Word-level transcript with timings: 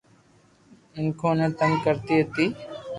مينکون 0.93 1.33
ني 1.39 1.47
تنگ 1.57 1.73
ڪرتي 1.83 2.15
ھتي 2.23 2.45